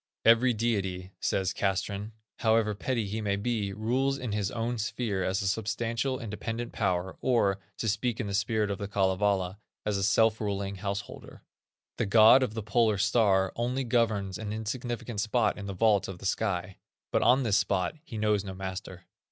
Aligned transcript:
"Every 0.25 0.51
deity", 0.51 1.11
says 1.19 1.53
Castrén, 1.53 2.13
"however 2.39 2.73
petty 2.73 3.05
he 3.05 3.21
may 3.21 3.35
be, 3.35 3.71
rules 3.71 4.17
in 4.17 4.31
his 4.31 4.49
own 4.49 4.79
sphere 4.79 5.23
as 5.23 5.43
a 5.43 5.47
substantial, 5.47 6.19
independent 6.19 6.73
power, 6.73 7.17
or, 7.21 7.59
to 7.77 7.87
speak 7.87 8.19
in 8.19 8.25
the 8.25 8.33
spirit 8.33 8.71
of 8.71 8.79
The 8.79 8.87
Kalevala, 8.87 9.59
as 9.85 9.97
a 9.99 10.03
self 10.03 10.41
ruling 10.41 10.77
householder. 10.77 11.43
The 11.97 12.07
god 12.07 12.41
of 12.41 12.55
the 12.55 12.63
Polar 12.63 12.97
star 12.97 13.53
only 13.55 13.83
governs 13.83 14.39
an 14.39 14.51
insignificant 14.51 15.21
spot 15.21 15.55
in 15.59 15.67
the 15.67 15.75
vault 15.75 16.07
of 16.07 16.17
the 16.17 16.25
sky, 16.25 16.77
but 17.11 17.21
on 17.21 17.43
this 17.43 17.57
spot 17.57 17.93
he 18.03 18.17
knows 18.17 18.43
no 18.43 18.55
master." 18.55 19.03